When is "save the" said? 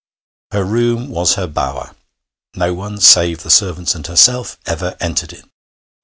2.99-3.51